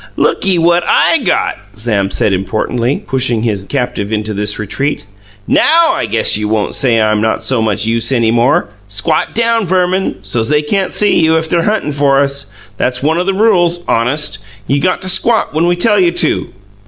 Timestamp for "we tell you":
15.67-16.11